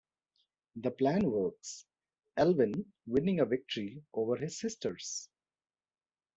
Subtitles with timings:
[0.77, 1.85] The plan works,
[2.35, 5.29] Alvin winning a victory over his sisters.